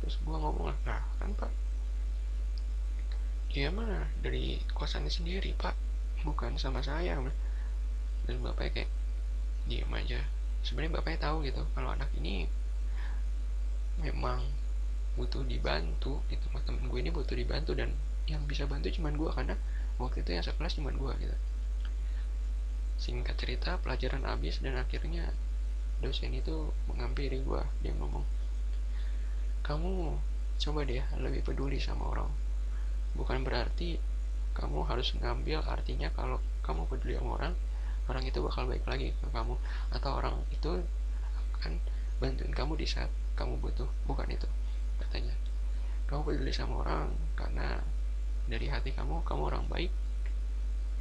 [0.04, 1.52] Terus gue ngomong lah kan pak.
[3.50, 5.72] Dia mana dari kosannya sendiri pak.
[6.28, 7.16] Bukan sama saya
[8.28, 8.92] dan bapaknya kayak
[9.72, 10.20] diam aja.
[10.68, 12.52] Sebenarnya bapaknya tahu gitu kalau anak ini
[14.04, 14.44] memang
[15.16, 16.46] butuh dibantu gitu.
[16.68, 17.96] Temen gue ini butuh dibantu dan
[18.28, 19.56] yang bisa bantu cuman gue karena
[19.98, 21.34] waktu itu yang sekelas cuma dua gitu
[23.00, 25.32] singkat cerita pelajaran habis dan akhirnya
[26.04, 28.24] dosen itu menghampiri gue dia ngomong
[29.70, 30.18] kamu
[30.60, 32.26] coba deh lebih peduli sama orang.
[33.14, 34.02] Bukan berarti
[34.58, 37.54] kamu harus ngambil artinya kalau kamu peduli sama orang
[38.10, 39.54] orang itu bakal baik lagi ke kamu.
[39.94, 40.82] Atau orang itu
[41.62, 41.78] akan
[42.18, 43.86] bantuin kamu di saat kamu butuh.
[44.10, 44.50] Bukan itu
[44.98, 45.38] katanya.
[46.10, 47.78] Kamu peduli sama orang karena
[48.50, 49.94] dari hati kamu kamu orang baik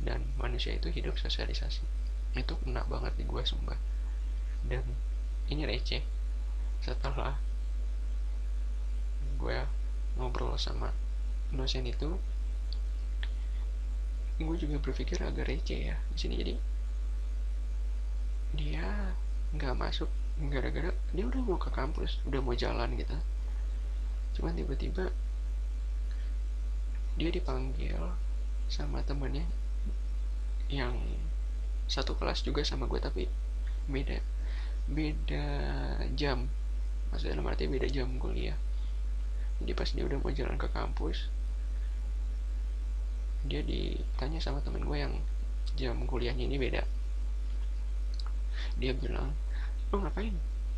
[0.02, 1.82] dan manusia itu hidup sosialisasi.
[2.37, 3.78] Itu kena banget di gue sumpah.
[4.66, 4.84] Dan
[5.50, 6.02] ini receh.
[6.82, 7.34] Setelah
[9.38, 9.58] gue
[10.18, 10.90] ngobrol sama
[11.54, 12.18] dosen itu
[14.38, 16.34] gue juga berpikir agak receh ya di sini.
[16.38, 16.54] Jadi
[18.54, 19.14] dia
[19.54, 20.08] nggak masuk
[20.38, 23.18] gara-gara dia udah mau ke kampus udah mau jalan gitu.
[24.38, 25.11] Cuman tiba-tiba
[27.18, 27.98] dia dipanggil
[28.70, 29.42] sama temennya
[30.68, 30.94] yang
[31.88, 33.24] satu kelas juga sama gue tapi
[33.88, 34.20] beda
[34.88, 35.46] beda
[36.16, 36.48] jam.
[37.09, 38.57] Maksudnya dalam arti beda jam kuliah.
[39.59, 41.33] Jadi pas dia udah mau jalan ke kampus
[43.46, 45.14] dia ditanya sama temen gue yang
[45.78, 46.83] jam kuliahnya ini beda.
[48.76, 49.31] Dia bilang
[49.94, 50.35] lu ngapain?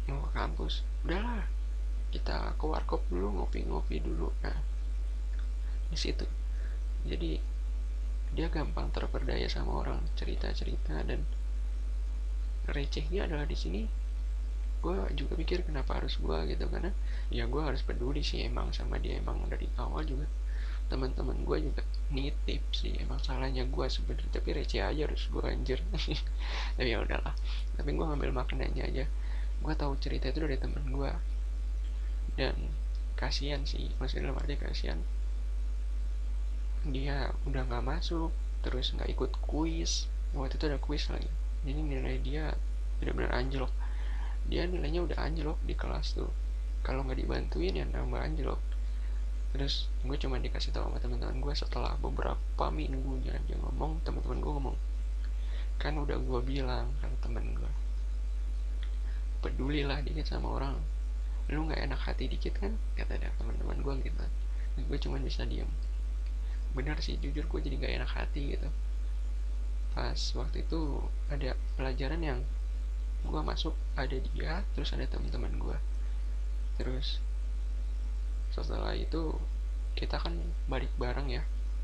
[0.07, 0.85] Mau ke kampus?
[1.07, 1.49] Udahlah
[2.13, 4.29] kita ke warkop dulu ngopi-ngopi dulu.
[4.45, 4.59] Nah
[5.89, 6.27] di situ.
[7.09, 7.41] Jadi
[8.35, 11.27] dia gampang terperdaya sama orang cerita-cerita dan
[12.71, 13.83] recehnya adalah di sini
[14.81, 16.89] gue juga pikir kenapa harus gue gitu karena
[17.29, 20.25] ya gue harus peduli sih emang sama dia emang dari awal juga
[20.91, 25.79] teman-teman gue juga nitip sih emang salahnya gue sebenarnya tapi receh aja harus gue anjir.
[26.77, 27.31] Tapi ya udahlah
[27.79, 29.05] tapi gue ngambil maknanya aja.
[29.63, 31.13] Gue tahu cerita itu dari teman gue
[32.35, 32.59] dan
[33.15, 34.99] kasihan sih maksudnya dalam arti kasihan
[36.89, 38.33] dia udah nggak masuk
[38.65, 40.09] terus nggak ikut kuis.
[40.33, 41.29] Waktu itu ada kuis lagi.
[41.67, 42.57] Jadi nilai dia
[43.01, 43.73] benar-benar anjlok.
[44.49, 46.33] Dia nilainya udah anjlok di kelas tuh.
[46.81, 48.61] Kalau nggak dibantuin ya nambah anjlok.
[49.53, 54.53] Terus gue cuma dikasih tahu sama teman-teman gue setelah beberapa minggunya dia ngomong teman-teman gue
[54.55, 54.79] ngomong
[55.81, 57.73] kan udah gue bilang kan temen gue
[59.41, 60.77] pedulilah dikit sama orang.
[61.51, 62.79] Lu nggak enak hati dikit kan?
[62.95, 64.31] kata dia teman-teman gue gitu dan
[64.87, 65.67] gue cuma bisa diem
[66.77, 68.69] benar sih jujur gue jadi nggak enak hati gitu.
[69.95, 72.41] Pas waktu itu ada pelajaran yang
[73.21, 75.77] gue masuk ada dia terus ada teman-teman gue
[76.81, 77.21] terus
[78.49, 79.37] setelah itu
[79.95, 80.33] kita kan
[80.67, 81.43] balik bareng ya.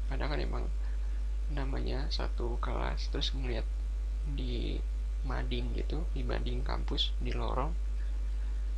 [0.09, 0.64] Padahal kan emang
[1.53, 3.66] namanya satu kelas terus ngeliat
[4.35, 4.83] di
[5.27, 7.70] mading gitu di mading kampus di lorong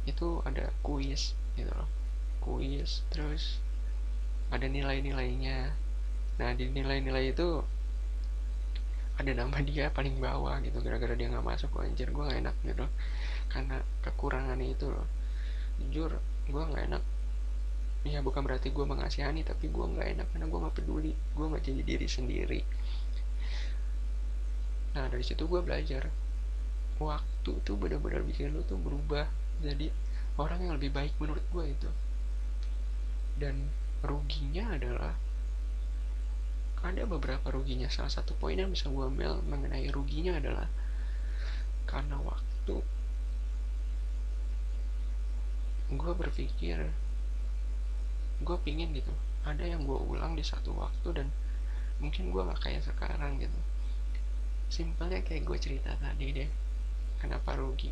[0.04, 1.88] itu ada kuis gitu loh.
[2.40, 3.60] Kuis terus
[4.48, 5.76] ada nilai-nilainya
[6.38, 7.62] nah di nilai-nilai itu
[9.18, 12.56] ada nama dia paling bawah gitu gara-gara dia nggak masuk kok anjir gue nggak enak
[12.62, 12.86] gitu.
[13.50, 15.06] Karena kekurangannya itu loh.
[15.82, 17.02] Jujur gue nggak enak.
[18.06, 21.12] Ya bukan berarti gue mengasihani tapi gue nggak enak karena gue nggak peduli.
[21.34, 22.60] Gue nggak jadi diri sendiri.
[24.94, 26.06] Nah dari situ gue belajar.
[27.02, 29.26] Waktu tuh benar-benar bikin lo tuh berubah
[29.58, 29.90] jadi
[30.38, 31.90] orang yang lebih baik menurut gue itu.
[33.34, 33.66] Dan
[34.06, 35.18] ruginya adalah
[36.82, 37.90] ada beberapa ruginya.
[37.90, 40.68] Salah satu poin yang bisa gue ambil mengenai ruginya adalah
[41.88, 42.76] karena waktu.
[45.88, 46.78] Gue berpikir
[48.38, 49.10] gue pingin gitu.
[49.42, 51.28] Ada yang gue ulang di satu waktu dan
[51.98, 53.60] mungkin gue gak kayak sekarang gitu.
[54.68, 56.50] Simpelnya kayak gue cerita tadi deh
[57.18, 57.90] kenapa rugi.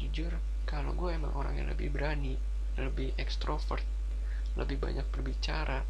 [0.00, 0.32] Jujur
[0.64, 2.38] kalau gue emang orang yang lebih berani
[2.78, 3.84] lebih ekstrovert
[4.54, 5.82] lebih banyak berbicara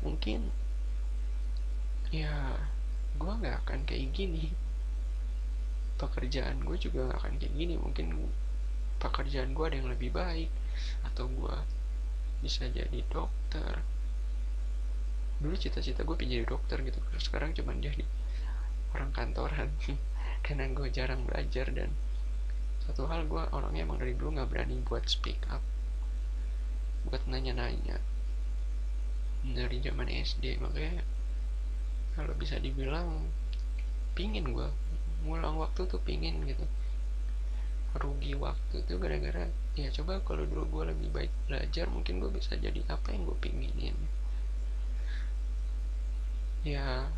[0.00, 0.48] mungkin
[2.10, 2.58] ya
[3.14, 4.50] gue nggak akan kayak gini.
[5.94, 7.74] Pekerjaan gue juga nggak akan kayak gini.
[7.78, 8.06] Mungkin
[8.98, 10.50] pekerjaan gue ada yang lebih baik.
[11.06, 11.56] Atau gue
[12.42, 13.78] bisa jadi dokter.
[15.40, 16.98] Dulu cita-cita gue pengen jadi dokter gitu.
[17.22, 18.02] Sekarang cuma jadi
[18.92, 19.70] orang kantoran.
[20.44, 21.94] Karena gue jarang belajar dan
[22.90, 25.62] satu hal gue orangnya emang dari dulu nggak berani buat speak up.
[27.06, 28.00] Buat nanya-nanya.
[29.40, 31.00] Dari zaman SD makanya
[32.20, 33.32] kalau bisa dibilang
[34.12, 34.68] pingin gue
[35.24, 36.68] ngulang waktu tuh pingin gitu.
[37.96, 42.60] Rugi waktu tuh gara-gara ya coba kalau dulu gue lebih baik belajar mungkin gue bisa
[42.60, 43.96] jadi apa yang gue pinginin.
[46.60, 47.08] Ya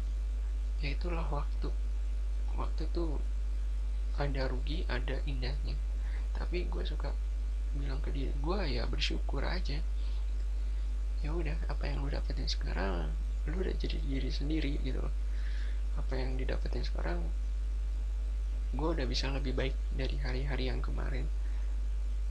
[0.79, 1.75] ya itulah waktu.
[2.55, 3.19] Waktu tuh
[4.23, 5.75] ada rugi ada indahnya.
[6.31, 7.11] Tapi gue suka
[7.75, 9.83] bilang ke dia gue ya bersyukur aja.
[11.27, 13.11] Ya udah apa yang lu dapetin sekarang
[13.51, 15.03] lu udah jadi diri sendiri gitu.
[15.03, 15.15] Loh
[15.97, 17.21] apa yang didapetin sekarang
[18.73, 21.29] gue udah bisa lebih baik dari hari-hari yang kemarin.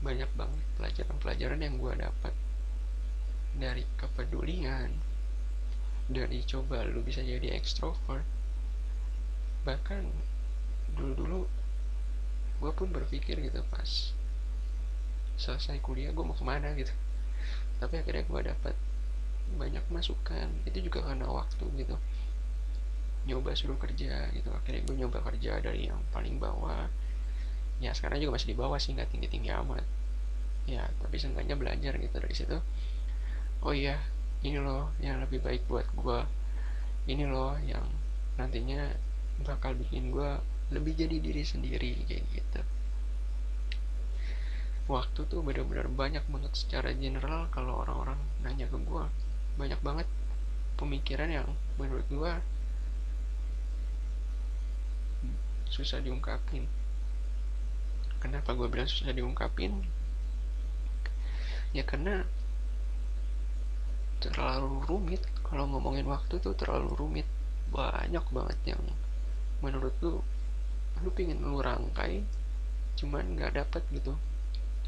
[0.02, 2.34] Banyak banget pelajaran-pelajaran yang gue dapat
[3.54, 4.90] dari kepedulian
[6.10, 8.26] dari coba lu bisa jadi ekstrovert.
[9.62, 10.02] Bahkan
[10.98, 11.46] dulu-dulu
[12.58, 14.14] gue pun berpikir gitu pas
[15.38, 16.90] selesai kuliah gue mau ke mana gitu.
[17.78, 18.74] Tapi akhirnya gue dapat
[19.56, 20.48] banyak masukan.
[20.68, 21.96] Itu juga karena waktu gitu.
[23.28, 24.50] Nyoba suruh kerja gitu.
[24.50, 26.88] Akhirnya gue nyoba kerja dari yang paling bawah.
[27.82, 29.84] Ya sekarang juga masih di bawah sih nggak tinggi tinggi amat.
[30.66, 32.58] Ya tapi seenggaknya belajar gitu dari situ.
[33.62, 33.98] Oh iya
[34.42, 36.20] ini loh yang lebih baik buat gue
[37.06, 37.82] ini loh yang
[38.38, 38.90] nantinya
[39.42, 40.38] bakal bikin gue
[40.70, 42.60] lebih jadi diri sendiri kayak gitu.
[44.90, 49.04] Waktu tuh benar-benar banyak banget secara general kalau orang-orang nanya ke gue
[49.56, 50.08] banyak banget
[50.80, 52.32] pemikiran yang menurut gue
[55.72, 56.68] susah diungkapin.
[58.20, 59.82] Kenapa gue bilang susah diungkapin?
[61.72, 62.28] Ya karena
[64.20, 65.24] terlalu rumit.
[65.42, 67.28] Kalau ngomongin waktu tuh terlalu rumit.
[67.72, 68.84] Banyak banget yang
[69.64, 70.20] menurut lu
[71.00, 72.20] lu pingin lu rangkai
[73.00, 74.12] cuman nggak dapet gitu.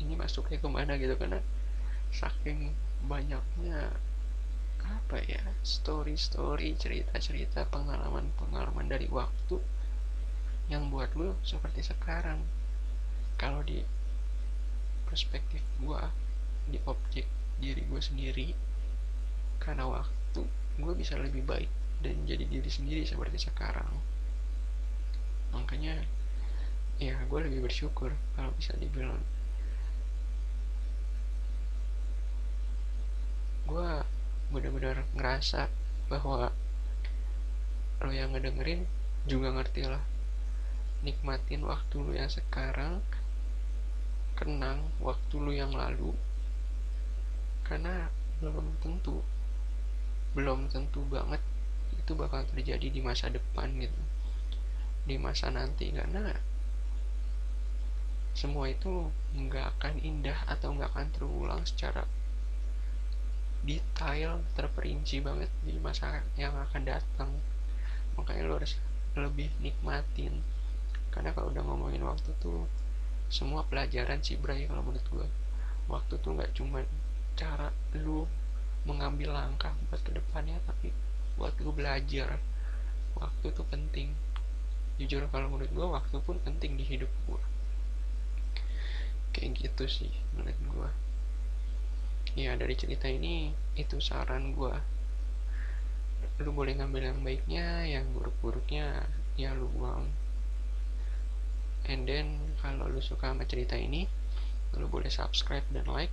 [0.04, 1.16] Ini masuknya ke mana gitu?
[1.16, 1.40] Karena
[2.12, 2.76] saking
[3.08, 3.88] banyaknya
[4.84, 5.40] apa ya?
[5.64, 9.56] Story story cerita cerita pengalaman pengalaman dari waktu
[10.68, 12.40] yang buat lu seperti sekarang.
[13.40, 13.82] Kalau di
[15.08, 16.08] perspektif gua
[16.64, 17.28] di objek
[17.60, 18.46] diri gue sendiri
[19.60, 20.42] karena waktu
[20.80, 21.70] gue bisa lebih baik
[22.02, 23.88] dan jadi diri sendiri seperti sekarang.
[25.54, 26.02] Makanya
[26.98, 29.20] ya gue lebih bersyukur kalau bisa dibilang.
[33.64, 33.90] Gue
[34.52, 35.70] benar-benar ngerasa
[36.08, 36.52] bahwa
[38.04, 38.84] lo yang ngedengerin
[39.24, 40.04] juga ngerti lah.
[41.04, 43.00] Nikmatin waktu lu yang sekarang
[44.34, 46.10] kenang waktu lu yang lalu
[47.64, 48.10] karena
[48.42, 49.22] belum tentu
[50.34, 51.40] belum tentu banget
[51.94, 54.00] itu bakal terjadi di masa depan gitu.
[55.08, 56.34] Di masa nanti karena
[58.34, 62.02] semua itu nggak akan indah atau nggak akan terulang secara
[63.64, 67.30] detail terperinci banget di masa yang akan datang.
[68.14, 68.76] Makanya lo harus
[69.16, 70.44] lebih nikmatin.
[71.10, 72.68] Karena kalau udah ngomongin waktu tuh
[73.32, 75.26] semua pelajaran sih Bray kalau menurut gue
[75.88, 76.84] waktu tuh nggak cuma
[77.34, 78.28] cara lu
[78.84, 80.92] mengambil langkah buat ke depannya tapi
[81.40, 82.38] buat lu belajar.
[83.16, 84.12] Waktu tuh penting.
[85.00, 87.42] Jujur kalau menurut gue waktu pun penting di hidup gue
[89.34, 90.90] kayak gitu sih menurut gue
[92.34, 94.74] ya dari cerita ini itu saran gue
[96.42, 99.06] lu boleh ngambil yang baiknya yang buruk-buruknya
[99.38, 100.10] ya lu buang.
[101.86, 104.10] And then kalau lu suka sama cerita ini
[104.74, 106.10] lu boleh subscribe dan like.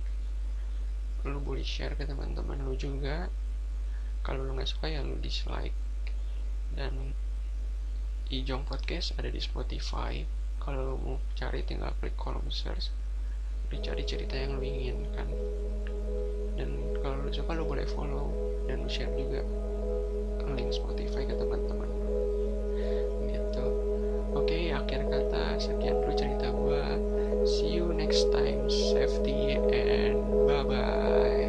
[1.26, 3.26] Lu boleh share ke teman-teman lu juga.
[4.22, 5.74] Kalau lu nggak suka ya lu dislike.
[6.70, 7.18] Dan
[8.30, 10.22] Ijong Podcast ada di Spotify.
[10.62, 12.94] Kalau lu mau cari tinggal klik kolom search
[13.72, 15.32] lu cari cerita yang lu inginkan
[16.56, 18.30] dan kalau lo suka lo boleh follow
[18.68, 19.42] dan share juga
[20.52, 21.90] link Spotify ke teman-teman.
[23.24, 23.66] Gitu.
[24.36, 26.96] Oke akhir kata sekian dulu cerita gua.
[27.42, 31.41] See you next time safety and bye bye